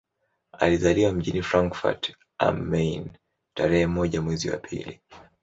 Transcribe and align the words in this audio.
Alizaliwa 0.51 1.11
mjini 1.11 1.43
Frankfurt 1.43 2.15
am 2.37 2.61
Main 2.69 3.09
tarehe 3.53 3.87
moja 3.87 4.21
mwezi 4.21 4.49
wa 4.49 4.57
pili 4.57 5.01